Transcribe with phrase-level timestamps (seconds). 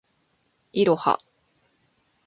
[0.73, 1.19] いろは